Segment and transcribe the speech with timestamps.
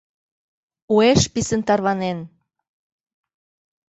[0.93, 2.19] Уэш писын тарванен